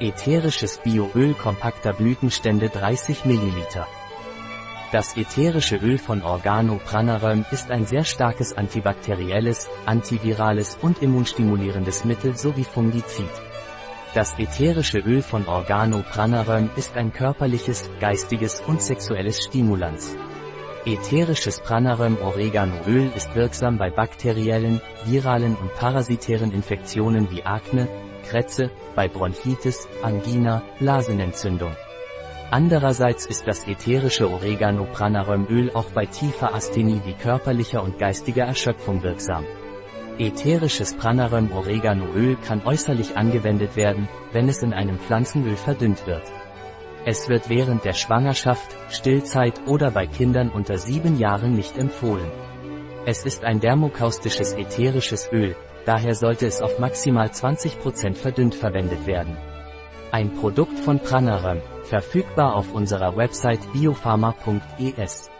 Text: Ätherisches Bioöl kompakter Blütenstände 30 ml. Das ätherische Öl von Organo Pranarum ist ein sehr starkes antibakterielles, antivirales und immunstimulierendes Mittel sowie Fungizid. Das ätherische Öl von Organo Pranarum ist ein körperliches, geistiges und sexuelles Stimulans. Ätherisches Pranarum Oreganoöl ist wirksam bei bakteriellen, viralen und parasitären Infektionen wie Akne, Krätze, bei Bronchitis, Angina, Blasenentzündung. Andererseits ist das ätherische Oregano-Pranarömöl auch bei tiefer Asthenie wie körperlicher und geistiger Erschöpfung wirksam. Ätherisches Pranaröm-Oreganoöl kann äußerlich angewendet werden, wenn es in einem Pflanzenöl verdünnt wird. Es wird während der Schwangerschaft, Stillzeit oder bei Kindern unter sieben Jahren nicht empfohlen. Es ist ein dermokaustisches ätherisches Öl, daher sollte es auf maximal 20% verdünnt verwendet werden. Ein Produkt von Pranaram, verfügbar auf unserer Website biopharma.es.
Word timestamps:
Ätherisches 0.00 0.78
Bioöl 0.78 1.34
kompakter 1.34 1.92
Blütenstände 1.92 2.68
30 2.68 3.24
ml. 3.26 3.86
Das 4.90 5.16
ätherische 5.16 5.76
Öl 5.76 5.98
von 5.98 6.20
Organo 6.24 6.80
Pranarum 6.84 7.44
ist 7.52 7.70
ein 7.70 7.86
sehr 7.86 8.02
starkes 8.02 8.54
antibakterielles, 8.54 9.68
antivirales 9.86 10.76
und 10.82 11.00
immunstimulierendes 11.00 12.04
Mittel 12.04 12.36
sowie 12.36 12.64
Fungizid. 12.64 13.30
Das 14.14 14.36
ätherische 14.36 14.98
Öl 14.98 15.22
von 15.22 15.46
Organo 15.46 16.02
Pranarum 16.02 16.70
ist 16.74 16.96
ein 16.96 17.12
körperliches, 17.12 17.88
geistiges 18.00 18.62
und 18.66 18.82
sexuelles 18.82 19.44
Stimulans. 19.44 20.16
Ätherisches 20.84 21.60
Pranarum 21.60 22.18
Oreganoöl 22.20 23.12
ist 23.14 23.32
wirksam 23.36 23.78
bei 23.78 23.90
bakteriellen, 23.90 24.80
viralen 25.04 25.54
und 25.54 25.72
parasitären 25.76 26.50
Infektionen 26.52 27.30
wie 27.30 27.44
Akne, 27.44 27.88
Krätze, 28.24 28.70
bei 28.96 29.06
Bronchitis, 29.06 29.86
Angina, 30.02 30.62
Blasenentzündung. 30.80 31.76
Andererseits 32.50 33.26
ist 33.26 33.46
das 33.46 33.66
ätherische 33.66 34.30
Oregano-Pranarömöl 34.30 35.70
auch 35.74 35.90
bei 35.90 36.06
tiefer 36.06 36.54
Asthenie 36.54 37.00
wie 37.04 37.14
körperlicher 37.14 37.82
und 37.82 37.98
geistiger 37.98 38.44
Erschöpfung 38.44 39.02
wirksam. 39.02 39.44
Ätherisches 40.18 40.94
Pranaröm-Oreganoöl 40.94 42.36
kann 42.36 42.62
äußerlich 42.64 43.16
angewendet 43.16 43.74
werden, 43.74 44.08
wenn 44.32 44.48
es 44.48 44.62
in 44.62 44.72
einem 44.72 44.98
Pflanzenöl 44.98 45.56
verdünnt 45.56 46.06
wird. 46.06 46.22
Es 47.04 47.28
wird 47.28 47.48
während 47.48 47.84
der 47.84 47.92
Schwangerschaft, 47.92 48.76
Stillzeit 48.88 49.60
oder 49.66 49.90
bei 49.90 50.06
Kindern 50.06 50.50
unter 50.50 50.78
sieben 50.78 51.18
Jahren 51.18 51.54
nicht 51.54 51.76
empfohlen. 51.76 52.30
Es 53.04 53.24
ist 53.26 53.44
ein 53.44 53.60
dermokaustisches 53.60 54.54
ätherisches 54.54 55.28
Öl, 55.32 55.56
daher 55.84 56.14
sollte 56.14 56.46
es 56.46 56.60
auf 56.60 56.78
maximal 56.78 57.28
20% 57.28 58.14
verdünnt 58.14 58.54
verwendet 58.54 59.06
werden. 59.06 59.36
Ein 60.12 60.34
Produkt 60.34 60.78
von 60.78 61.00
Pranaram, 61.00 61.60
verfügbar 61.84 62.54
auf 62.54 62.72
unserer 62.72 63.16
Website 63.16 63.60
biopharma.es. 63.72 65.30